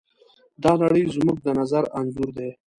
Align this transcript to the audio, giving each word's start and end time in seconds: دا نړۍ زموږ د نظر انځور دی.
دا 0.63 0.71
نړۍ 0.81 1.03
زموږ 1.15 1.37
د 1.41 1.47
نظر 1.59 1.83
انځور 1.99 2.29
دی. 2.37 2.49